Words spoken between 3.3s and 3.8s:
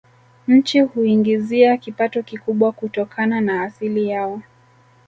na